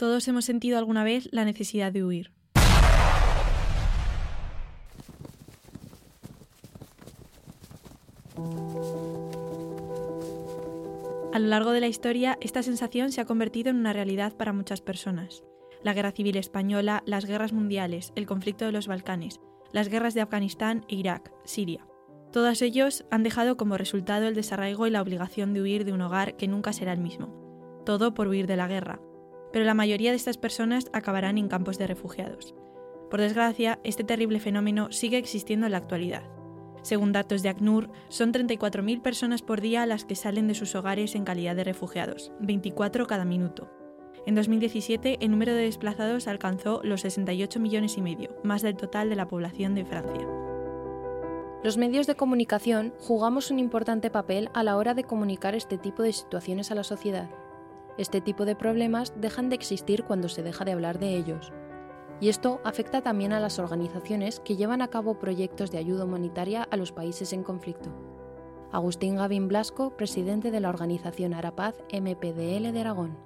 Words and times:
Todos 0.00 0.26
hemos 0.28 0.46
sentido 0.46 0.78
alguna 0.78 1.04
vez 1.04 1.28
la 1.30 1.44
necesidad 1.44 1.92
de 1.92 2.02
huir. 2.02 2.32
A 11.34 11.38
lo 11.38 11.48
largo 11.48 11.72
de 11.72 11.80
la 11.80 11.86
historia, 11.86 12.38
esta 12.40 12.62
sensación 12.62 13.12
se 13.12 13.20
ha 13.20 13.26
convertido 13.26 13.68
en 13.68 13.76
una 13.76 13.92
realidad 13.92 14.32
para 14.38 14.54
muchas 14.54 14.80
personas. 14.80 15.42
La 15.84 15.92
guerra 15.92 16.12
civil 16.12 16.38
española, 16.38 17.02
las 17.04 17.26
guerras 17.26 17.52
mundiales, 17.52 18.14
el 18.16 18.24
conflicto 18.24 18.64
de 18.64 18.72
los 18.72 18.86
Balcanes, 18.86 19.38
las 19.70 19.90
guerras 19.90 20.14
de 20.14 20.22
Afganistán 20.22 20.86
e 20.88 20.94
Irak, 20.94 21.30
Siria. 21.44 21.86
Todos 22.32 22.62
ellos 22.62 23.04
han 23.10 23.22
dejado 23.22 23.58
como 23.58 23.76
resultado 23.76 24.28
el 24.28 24.34
desarraigo 24.34 24.86
y 24.86 24.90
la 24.90 25.02
obligación 25.02 25.52
de 25.52 25.60
huir 25.60 25.84
de 25.84 25.92
un 25.92 26.00
hogar 26.00 26.38
que 26.38 26.48
nunca 26.48 26.72
será 26.72 26.94
el 26.94 27.00
mismo. 27.00 27.82
Todo 27.84 28.14
por 28.14 28.28
huir 28.28 28.46
de 28.46 28.56
la 28.56 28.66
guerra, 28.66 28.98
pero 29.52 29.64
la 29.64 29.74
mayoría 29.74 30.10
de 30.10 30.16
estas 30.16 30.38
personas 30.38 30.90
acabarán 30.92 31.38
en 31.38 31.48
campos 31.48 31.78
de 31.78 31.86
refugiados. 31.86 32.54
Por 33.10 33.20
desgracia, 33.20 33.80
este 33.82 34.04
terrible 34.04 34.40
fenómeno 34.40 34.92
sigue 34.92 35.18
existiendo 35.18 35.66
en 35.66 35.72
la 35.72 35.78
actualidad. 35.78 36.22
Según 36.82 37.12
datos 37.12 37.42
de 37.42 37.50
ACNUR, 37.50 37.90
son 38.08 38.32
34.000 38.32 39.02
personas 39.02 39.42
por 39.42 39.60
día 39.60 39.84
las 39.84 40.04
que 40.04 40.14
salen 40.14 40.48
de 40.48 40.54
sus 40.54 40.74
hogares 40.74 41.14
en 41.14 41.24
calidad 41.24 41.56
de 41.56 41.64
refugiados, 41.64 42.32
24 42.40 43.06
cada 43.06 43.24
minuto. 43.24 43.70
En 44.26 44.34
2017, 44.34 45.18
el 45.20 45.30
número 45.30 45.54
de 45.54 45.62
desplazados 45.62 46.28
alcanzó 46.28 46.80
los 46.84 47.02
68 47.02 47.58
millones 47.58 47.96
y 47.96 48.02
medio, 48.02 48.36
más 48.44 48.62
del 48.62 48.76
total 48.76 49.10
de 49.10 49.16
la 49.16 49.28
población 49.28 49.74
de 49.74 49.84
Francia. 49.84 50.26
Los 51.62 51.76
medios 51.76 52.06
de 52.06 52.14
comunicación 52.14 52.94
jugamos 52.98 53.50
un 53.50 53.58
importante 53.58 54.10
papel 54.10 54.48
a 54.54 54.62
la 54.62 54.76
hora 54.76 54.94
de 54.94 55.04
comunicar 55.04 55.54
este 55.54 55.76
tipo 55.76 56.02
de 56.02 56.12
situaciones 56.12 56.70
a 56.70 56.74
la 56.74 56.84
sociedad. 56.84 57.28
Este 58.00 58.22
tipo 58.22 58.46
de 58.46 58.56
problemas 58.56 59.12
dejan 59.14 59.50
de 59.50 59.56
existir 59.56 60.04
cuando 60.04 60.30
se 60.30 60.42
deja 60.42 60.64
de 60.64 60.72
hablar 60.72 60.98
de 60.98 61.16
ellos. 61.16 61.52
Y 62.18 62.30
esto 62.30 62.58
afecta 62.64 63.02
también 63.02 63.34
a 63.34 63.40
las 63.40 63.58
organizaciones 63.58 64.40
que 64.40 64.56
llevan 64.56 64.80
a 64.80 64.88
cabo 64.88 65.18
proyectos 65.18 65.70
de 65.70 65.76
ayuda 65.76 66.06
humanitaria 66.06 66.62
a 66.62 66.78
los 66.78 66.92
países 66.92 67.34
en 67.34 67.42
conflicto. 67.42 67.90
Agustín 68.72 69.16
Gavín 69.16 69.48
Blasco, 69.48 69.98
presidente 69.98 70.50
de 70.50 70.60
la 70.60 70.70
organización 70.70 71.34
Arapaz 71.34 71.74
MPDL 71.92 72.72
de 72.72 72.80
Aragón. 72.80 73.18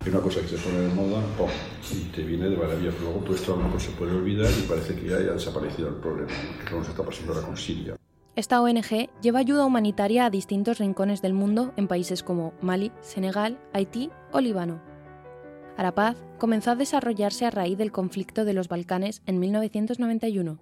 Hay 0.00 0.08
una 0.08 0.20
cosa 0.22 0.40
que 0.40 0.48
se 0.48 0.56
pone 0.56 0.78
de 0.78 0.94
moda 0.94 1.20
¡pum! 1.36 1.50
y 1.92 2.04
te 2.04 2.22
viene 2.22 2.48
de 2.48 2.56
maravilla, 2.56 2.92
luego 3.02 3.20
todo 3.20 3.34
esto 3.34 3.52
a 3.52 3.56
lo 3.58 3.64
mejor 3.64 3.80
se 3.82 3.90
puede 3.90 4.12
olvidar 4.12 4.50
y 4.58 4.62
parece 4.62 4.96
que 4.96 5.06
ya 5.06 5.16
haya 5.16 5.32
desaparecido 5.32 5.90
el 5.90 5.96
problema, 5.96 6.28
que 6.30 6.64
es 6.64 6.72
lo 6.72 6.80
que 6.80 6.88
está 6.88 7.04
pasando 7.04 7.34
ahora 7.34 7.46
con 7.46 7.58
Siria. 7.58 7.94
Esta 8.36 8.60
ONG 8.60 9.10
lleva 9.22 9.38
ayuda 9.38 9.64
humanitaria 9.64 10.26
a 10.26 10.30
distintos 10.30 10.78
rincones 10.78 11.22
del 11.22 11.34
mundo 11.34 11.72
en 11.76 11.86
países 11.86 12.24
como 12.24 12.52
Mali, 12.60 12.90
Senegal, 13.00 13.60
Haití 13.72 14.10
o 14.32 14.40
Líbano. 14.40 14.82
Arapaz 15.76 16.16
comenzó 16.38 16.72
a 16.72 16.76
desarrollarse 16.76 17.46
a 17.46 17.50
raíz 17.50 17.78
del 17.78 17.92
conflicto 17.92 18.44
de 18.44 18.52
los 18.52 18.66
Balcanes 18.66 19.22
en 19.26 19.38
1991. 19.38 20.58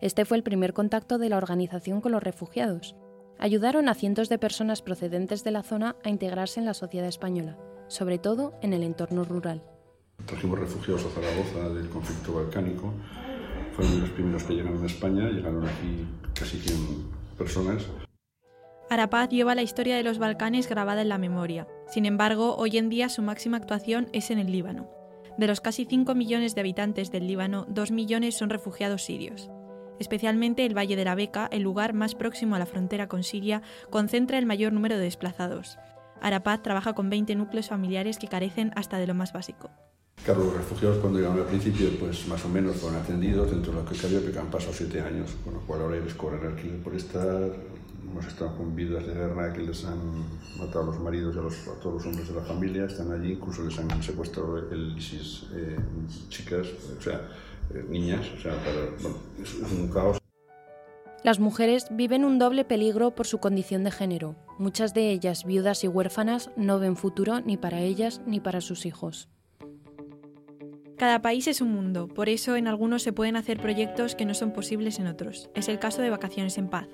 Este 0.00 0.24
fue 0.24 0.38
el 0.38 0.42
primer 0.42 0.72
contacto 0.72 1.18
de 1.18 1.28
la 1.28 1.36
organización 1.36 2.00
con 2.00 2.12
los 2.12 2.22
refugiados. 2.22 2.96
Ayudaron 3.38 3.90
a 3.90 3.94
cientos 3.94 4.30
de 4.30 4.38
personas 4.38 4.80
procedentes 4.80 5.44
de 5.44 5.50
la 5.50 5.62
zona 5.62 5.96
a 6.02 6.08
integrarse 6.08 6.60
en 6.60 6.66
la 6.66 6.72
sociedad 6.72 7.08
española, 7.08 7.58
sobre 7.88 8.16
todo 8.16 8.54
en 8.62 8.72
el 8.72 8.82
entorno 8.82 9.24
rural. 9.24 9.62
Trajimos 10.24 10.58
refugiados 10.58 11.04
a 11.04 11.10
Zaragoza 11.10 11.68
del 11.74 11.90
conflicto 11.90 12.32
balcánico 12.32 12.94
fueron 13.76 14.00
los 14.00 14.10
primeros 14.10 14.42
que 14.44 14.54
llegaron 14.54 14.82
a 14.82 14.86
España, 14.86 15.28
llegaron 15.28 15.66
aquí 15.66 16.06
casi 16.32 16.56
100 16.56 16.85
personas. 17.36 17.86
Arapaz 18.88 19.28
lleva 19.28 19.54
la 19.54 19.62
historia 19.62 19.96
de 19.96 20.02
los 20.02 20.18
Balcanes 20.18 20.68
grabada 20.68 21.02
en 21.02 21.08
la 21.08 21.18
memoria. 21.18 21.66
Sin 21.88 22.06
embargo, 22.06 22.56
hoy 22.56 22.78
en 22.78 22.88
día 22.88 23.08
su 23.08 23.22
máxima 23.22 23.56
actuación 23.56 24.08
es 24.12 24.30
en 24.30 24.38
el 24.38 24.50
Líbano. 24.50 24.88
De 25.38 25.46
los 25.46 25.60
casi 25.60 25.84
5 25.84 26.14
millones 26.14 26.54
de 26.54 26.60
habitantes 26.60 27.10
del 27.10 27.26
Líbano, 27.26 27.66
2 27.68 27.90
millones 27.90 28.36
son 28.36 28.48
refugiados 28.48 29.02
sirios. 29.02 29.50
Especialmente 29.98 30.64
el 30.64 30.76
Valle 30.76 30.96
de 30.96 31.04
la 31.04 31.14
Beca, 31.14 31.48
el 31.50 31.62
lugar 31.62 31.94
más 31.94 32.14
próximo 32.14 32.54
a 32.54 32.58
la 32.58 32.66
frontera 32.66 33.08
con 33.08 33.22
Siria, 33.22 33.62
concentra 33.90 34.38
el 34.38 34.46
mayor 34.46 34.72
número 34.72 34.96
de 34.96 35.04
desplazados. 35.04 35.78
Arapaz 36.20 36.62
trabaja 36.62 36.94
con 36.94 37.10
20 37.10 37.34
núcleos 37.34 37.68
familiares 37.68 38.18
que 38.18 38.28
carecen 38.28 38.72
hasta 38.76 38.98
de 38.98 39.06
lo 39.06 39.14
más 39.14 39.32
básico. 39.32 39.70
Claro, 40.24 40.44
los 40.44 40.54
refugiados 40.54 40.98
cuando 40.98 41.18
llegaron 41.18 41.40
al 41.40 41.46
principio, 41.46 41.88
pues 42.00 42.26
más 42.26 42.44
o 42.44 42.48
menos 42.48 42.76
fueron 42.76 43.00
atendidos 43.00 43.50
dentro 43.50 43.72
de 43.72 43.78
lo 43.78 43.84
que 43.84 43.96
cabía, 43.96 44.20
porque 44.20 44.38
han 44.38 44.50
pasado 44.50 44.72
siete 44.72 45.00
años, 45.00 45.30
con 45.44 45.54
lo 45.54 45.60
cual 45.60 45.82
ahora 45.82 46.00
les 46.00 46.14
cobran 46.14 46.44
alquiler 46.44 46.82
por 46.82 46.94
estar. 46.94 47.52
Hemos 48.10 48.26
estado 48.26 48.56
con 48.56 48.74
vidas 48.74 49.06
de 49.06 49.14
guerra 49.14 49.52
que 49.52 49.62
les 49.62 49.84
han 49.84 49.98
matado 50.58 50.84
a 50.84 50.86
los 50.86 51.00
maridos 51.00 51.36
y 51.36 51.38
a, 51.38 51.42
los, 51.42 51.68
a 51.68 51.78
todos 51.80 51.96
los 51.96 52.06
hombres 52.06 52.28
de 52.28 52.34
la 52.34 52.40
familia, 52.40 52.86
están 52.86 53.12
allí, 53.12 53.32
incluso 53.32 53.62
les 53.62 53.78
han 53.78 54.02
secuestrado 54.02 54.58
el 54.58 54.96
ISIS, 54.96 55.46
eh, 55.54 55.76
chicas, 56.28 56.66
o 56.98 57.02
sea, 57.02 57.20
eh, 57.74 57.84
niñas, 57.88 58.26
o 58.36 58.40
sea, 58.40 58.54
es 59.42 59.72
un 59.72 59.88
caos. 59.88 60.18
Las 61.26 61.40
mujeres 61.40 61.88
viven 61.90 62.24
un 62.24 62.38
doble 62.38 62.64
peligro 62.64 63.16
por 63.16 63.26
su 63.26 63.38
condición 63.38 63.82
de 63.82 63.90
género. 63.90 64.36
Muchas 64.58 64.94
de 64.94 65.10
ellas, 65.10 65.44
viudas 65.44 65.82
y 65.82 65.88
huérfanas, 65.88 66.52
no 66.54 66.78
ven 66.78 66.94
futuro 66.94 67.40
ni 67.40 67.56
para 67.56 67.80
ellas 67.80 68.20
ni 68.26 68.38
para 68.38 68.60
sus 68.60 68.86
hijos. 68.86 69.28
Cada 70.96 71.22
país 71.22 71.48
es 71.48 71.60
un 71.60 71.72
mundo, 71.72 72.06
por 72.06 72.28
eso 72.28 72.54
en 72.54 72.68
algunos 72.68 73.02
se 73.02 73.12
pueden 73.12 73.34
hacer 73.34 73.58
proyectos 73.58 74.14
que 74.14 74.24
no 74.24 74.34
son 74.34 74.52
posibles 74.52 75.00
en 75.00 75.08
otros. 75.08 75.50
Es 75.56 75.66
el 75.66 75.80
caso 75.80 76.00
de 76.00 76.10
Vacaciones 76.10 76.58
en 76.58 76.68
Paz. 76.68 76.86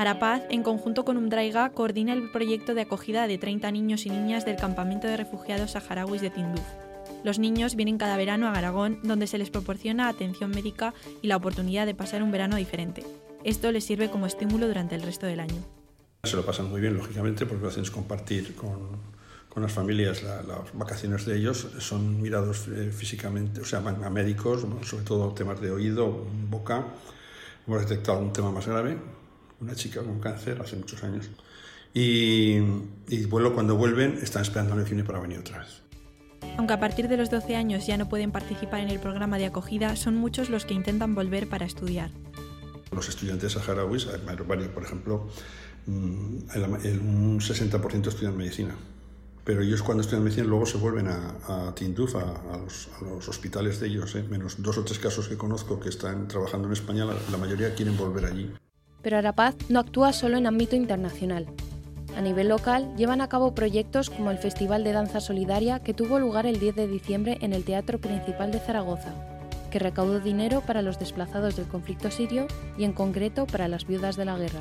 Arapaz, 0.00 0.44
en 0.48 0.62
conjunto 0.62 1.04
con 1.04 1.18
Umdraiga, 1.18 1.72
coordina 1.72 2.14
el 2.14 2.30
proyecto 2.30 2.72
de 2.72 2.80
acogida 2.80 3.26
de 3.26 3.36
30 3.36 3.70
niños 3.70 4.06
y 4.06 4.08
niñas 4.08 4.46
del 4.46 4.56
campamento 4.56 5.06
de 5.06 5.18
refugiados 5.18 5.72
saharauis 5.72 6.22
de 6.22 6.30
Tinduf. 6.30 6.64
Los 7.22 7.38
niños 7.38 7.76
vienen 7.76 7.98
cada 7.98 8.16
verano 8.16 8.46
a 8.46 8.52
Aragón, 8.52 9.00
donde 9.02 9.26
se 9.26 9.36
les 9.36 9.50
proporciona 9.50 10.08
atención 10.08 10.52
médica 10.52 10.94
y 11.20 11.26
la 11.26 11.36
oportunidad 11.36 11.84
de 11.84 11.94
pasar 11.94 12.22
un 12.22 12.30
verano 12.30 12.56
diferente. 12.56 13.04
Esto 13.44 13.70
les 13.72 13.84
sirve 13.84 14.08
como 14.08 14.24
estímulo 14.24 14.68
durante 14.68 14.94
el 14.94 15.02
resto 15.02 15.26
del 15.26 15.38
año. 15.40 15.62
Se 16.24 16.34
lo 16.34 16.46
pasan 16.46 16.70
muy 16.70 16.80
bien, 16.80 16.94
lógicamente, 16.94 17.44
porque 17.44 17.64
lo 17.64 17.68
hacen 17.68 17.82
es 17.82 17.90
compartir 17.90 18.54
con, 18.54 18.78
con 19.50 19.62
las 19.62 19.72
familias 19.72 20.22
la, 20.22 20.42
las 20.42 20.72
vacaciones 20.72 21.26
de 21.26 21.36
ellos. 21.36 21.68
Son 21.78 22.22
mirados 22.22 22.68
eh, 22.68 22.90
físicamente, 22.90 23.60
o 23.60 23.66
sea, 23.66 23.80
van 23.80 24.02
a 24.02 24.08
médicos, 24.08 24.64
sobre 24.82 25.04
todo 25.04 25.34
temas 25.34 25.60
de 25.60 25.70
oído, 25.70 26.24
boca. 26.48 26.86
Hemos 27.66 27.82
detectado 27.82 28.18
un 28.20 28.32
tema 28.32 28.50
más 28.50 28.66
grave, 28.66 28.96
una 29.60 29.74
chica 29.74 30.02
con 30.02 30.20
cáncer 30.20 30.60
hace 30.60 30.76
muchos 30.76 31.02
años. 31.04 31.28
Y, 31.92 32.58
y 33.08 33.24
bueno, 33.28 33.52
cuando 33.52 33.76
vuelven 33.76 34.18
están 34.22 34.42
esperando 34.42 34.74
en 34.74 34.80
el 34.80 34.86
cine 34.86 35.04
para 35.04 35.18
venir 35.18 35.38
otra 35.38 35.58
vez. 35.58 35.82
Aunque 36.56 36.74
a 36.74 36.80
partir 36.80 37.08
de 37.08 37.16
los 37.16 37.30
12 37.30 37.56
años 37.56 37.86
ya 37.86 37.96
no 37.96 38.08
pueden 38.08 38.32
participar 38.32 38.80
en 38.80 38.90
el 38.90 39.00
programa 39.00 39.38
de 39.38 39.46
acogida, 39.46 39.96
son 39.96 40.16
muchos 40.16 40.50
los 40.50 40.64
que 40.64 40.74
intentan 40.74 41.14
volver 41.14 41.48
para 41.48 41.66
estudiar. 41.66 42.10
Los 42.92 43.08
estudiantes 43.08 43.52
saharauis, 43.52 44.06
por 44.74 44.82
ejemplo, 44.82 45.28
mm, 45.86 46.36
un 47.00 47.40
60% 47.40 48.08
estudian 48.08 48.36
medicina. 48.36 48.74
Pero 49.44 49.62
ellos 49.62 49.82
cuando 49.82 50.02
estudian 50.02 50.24
medicina 50.24 50.46
luego 50.46 50.66
se 50.66 50.76
vuelven 50.76 51.08
a, 51.08 51.68
a 51.68 51.74
Tinduf, 51.74 52.14
a, 52.16 52.20
a, 52.52 52.56
los, 52.58 52.88
a, 53.00 53.04
los, 53.04 53.28
hospitales 53.28 53.80
de 53.80 53.86
ellos, 53.86 54.14
¿eh? 54.14 54.24
menos 54.28 54.62
dos 54.62 54.76
o 54.78 54.84
tres 54.84 54.98
casos 54.98 55.28
que 55.28 55.36
conozco 55.36 55.80
que 55.80 55.88
están 55.88 56.28
trabajando 56.28 56.66
en 56.66 56.72
España, 56.72 57.04
la, 57.04 57.14
la 57.30 57.38
mayoría 57.38 57.74
quieren 57.74 57.96
volver 57.96 58.26
allí. 58.26 58.50
Pero 59.02 59.18
Arapaz 59.18 59.54
no 59.68 59.80
actúa 59.80 60.12
solo 60.12 60.36
en 60.36 60.46
ámbito 60.46 60.76
internacional. 60.76 61.46
A 62.16 62.20
nivel 62.20 62.48
local, 62.48 62.92
llevan 62.96 63.20
a 63.20 63.28
cabo 63.28 63.54
proyectos 63.54 64.10
como 64.10 64.30
el 64.30 64.38
Festival 64.38 64.84
de 64.84 64.92
Danza 64.92 65.20
Solidaria 65.20 65.78
que 65.78 65.94
tuvo 65.94 66.18
lugar 66.18 66.46
el 66.46 66.58
10 66.58 66.74
de 66.74 66.88
diciembre 66.88 67.38
en 67.40 67.52
el 67.52 67.64
Teatro 67.64 67.98
Principal 67.98 68.50
de 68.50 68.58
Zaragoza, 68.58 69.14
que 69.70 69.78
recaudó 69.78 70.20
dinero 70.20 70.60
para 70.60 70.82
los 70.82 70.98
desplazados 70.98 71.56
del 71.56 71.68
conflicto 71.68 72.10
sirio 72.10 72.46
y 72.76 72.84
en 72.84 72.92
concreto 72.92 73.46
para 73.46 73.68
las 73.68 73.86
viudas 73.86 74.16
de 74.16 74.24
la 74.24 74.36
guerra. 74.36 74.60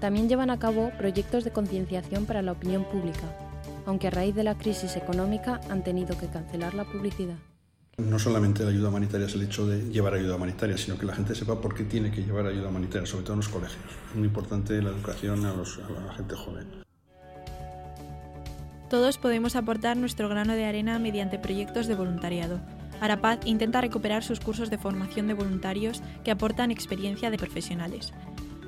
También 0.00 0.28
llevan 0.28 0.50
a 0.50 0.58
cabo 0.58 0.90
proyectos 0.96 1.44
de 1.44 1.52
concienciación 1.52 2.24
para 2.24 2.40
la 2.40 2.52
opinión 2.52 2.84
pública, 2.84 3.36
aunque 3.84 4.08
a 4.08 4.10
raíz 4.10 4.34
de 4.34 4.44
la 4.44 4.56
crisis 4.56 4.96
económica 4.96 5.60
han 5.68 5.84
tenido 5.84 6.16
que 6.16 6.26
cancelar 6.26 6.74
la 6.74 6.84
publicidad. 6.84 7.36
No 8.08 8.18
solamente 8.18 8.64
la 8.64 8.70
ayuda 8.70 8.88
humanitaria 8.88 9.26
es 9.26 9.34
el 9.34 9.42
hecho 9.42 9.66
de 9.66 9.90
llevar 9.90 10.14
ayuda 10.14 10.36
humanitaria, 10.36 10.76
sino 10.76 10.98
que 10.98 11.06
la 11.06 11.14
gente 11.14 11.34
sepa 11.34 11.60
por 11.60 11.74
qué 11.74 11.84
tiene 11.84 12.10
que 12.10 12.22
llevar 12.22 12.46
ayuda 12.46 12.68
humanitaria, 12.68 13.06
sobre 13.06 13.24
todo 13.24 13.34
en 13.34 13.40
los 13.40 13.48
colegios. 13.48 13.82
Es 14.10 14.16
muy 14.16 14.26
importante 14.26 14.80
la 14.82 14.90
educación 14.90 15.44
a, 15.44 15.54
los, 15.54 15.78
a 15.78 16.06
la 16.06 16.14
gente 16.14 16.34
joven. 16.34 16.66
Todos 18.88 19.18
podemos 19.18 19.54
aportar 19.54 19.96
nuestro 19.96 20.28
grano 20.28 20.54
de 20.54 20.64
arena 20.64 20.98
mediante 20.98 21.38
proyectos 21.38 21.86
de 21.86 21.94
voluntariado. 21.94 22.60
Arapaz 23.00 23.38
intenta 23.44 23.80
recuperar 23.80 24.24
sus 24.24 24.40
cursos 24.40 24.68
de 24.68 24.78
formación 24.78 25.28
de 25.28 25.34
voluntarios 25.34 26.02
que 26.24 26.30
aportan 26.30 26.70
experiencia 26.70 27.30
de 27.30 27.38
profesionales. 27.38 28.12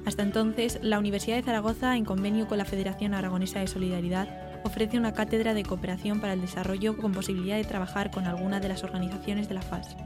Hasta 0.07 0.23
entonces, 0.23 0.79
la 0.83 0.99
Universidad 0.99 1.37
de 1.37 1.43
Zaragoza, 1.43 1.97
en 1.97 2.05
convenio 2.05 2.49
con 2.49 2.59
la 2.59 2.65
Federación 2.65 3.15
Aragonesa 3.15 3.61
de 3.61 3.67
Solidaridad, 3.67 4.52
ofrece 4.73 4.97
una 4.97 5.13
cátedra 5.13 5.53
de 5.53 5.65
cooperación 5.65 6.19
para 6.19 6.33
el 6.33 6.41
desarrollo 6.41 6.97
con 6.97 7.13
posibilidad 7.13 7.57
de 7.57 7.65
trabajar 7.65 8.11
con 8.11 8.25
alguna 8.25 8.59
de 8.59 8.71
las 8.71 8.83
organizaciones 8.85 9.47
de 9.47 9.55
la 9.55 9.61
FAS. 9.61 9.97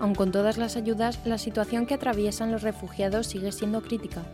Aun 0.00 0.16
con 0.16 0.32
todas 0.32 0.58
las 0.58 0.74
ayudas, 0.74 1.20
la 1.24 1.38
situación 1.38 1.86
que 1.86 1.94
atraviesan 1.94 2.50
los 2.50 2.62
refugiados 2.62 3.28
sigue 3.28 3.52
siendo 3.52 3.82
crítica. 3.82 4.24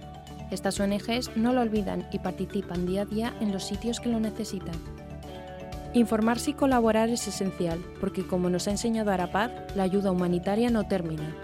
Estas 0.50 0.80
ONGs 0.80 1.36
no 1.36 1.52
lo 1.52 1.60
olvidan 1.60 2.08
y 2.10 2.20
participan 2.20 2.86
día 2.86 3.02
a 3.02 3.04
día 3.04 3.34
en 3.40 3.52
los 3.52 3.64
sitios 3.64 4.00
que 4.00 4.08
lo 4.08 4.18
necesitan. 4.18 4.74
Informarse 5.92 6.52
y 6.52 6.54
colaborar 6.54 7.10
es 7.10 7.28
esencial, 7.28 7.78
porque 8.00 8.26
como 8.26 8.48
nos 8.48 8.68
ha 8.68 8.70
enseñado 8.70 9.10
Arapaz, 9.10 9.50
la 9.76 9.82
ayuda 9.82 10.10
humanitaria 10.10 10.70
no 10.70 10.88
termina, 10.88 11.36